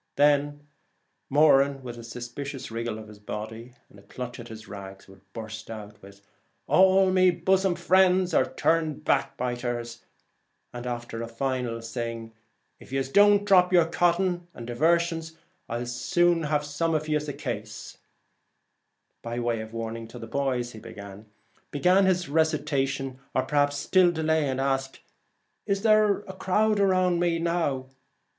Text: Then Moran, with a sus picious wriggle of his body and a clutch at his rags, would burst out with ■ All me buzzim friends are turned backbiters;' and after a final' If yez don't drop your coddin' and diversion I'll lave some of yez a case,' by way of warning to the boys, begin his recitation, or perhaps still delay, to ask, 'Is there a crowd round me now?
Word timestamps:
Then 0.15 0.65
Moran, 1.29 1.83
with 1.83 1.95
a 1.99 2.03
sus 2.03 2.27
picious 2.27 2.71
wriggle 2.71 2.97
of 2.97 3.07
his 3.07 3.19
body 3.19 3.75
and 3.87 3.99
a 3.99 4.01
clutch 4.01 4.39
at 4.39 4.47
his 4.47 4.67
rags, 4.67 5.07
would 5.07 5.21
burst 5.31 5.69
out 5.69 6.01
with 6.01 6.21
■ 6.23 6.23
All 6.65 7.11
me 7.11 7.29
buzzim 7.29 7.75
friends 7.77 8.33
are 8.33 8.51
turned 8.51 9.03
backbiters;' 9.05 10.03
and 10.73 10.87
after 10.87 11.21
a 11.21 11.27
final' 11.27 11.79
If 12.79 12.91
yez 12.91 13.09
don't 13.09 13.45
drop 13.45 13.71
your 13.71 13.85
coddin' 13.85 14.47
and 14.55 14.65
diversion 14.65 15.21
I'll 15.69 15.85
lave 16.17 16.63
some 16.65 16.95
of 16.95 17.07
yez 17.07 17.27
a 17.29 17.33
case,' 17.33 17.99
by 19.21 19.37
way 19.37 19.61
of 19.61 19.71
warning 19.71 20.07
to 20.07 20.17
the 20.17 20.25
boys, 20.25 20.73
begin 20.73 21.27
his 22.07 22.27
recitation, 22.27 23.19
or 23.35 23.43
perhaps 23.43 23.77
still 23.77 24.11
delay, 24.11 24.51
to 24.51 24.59
ask, 24.63 24.99
'Is 25.67 25.83
there 25.83 26.21
a 26.21 26.33
crowd 26.33 26.79
round 26.79 27.19
me 27.19 27.37
now? 27.37 27.85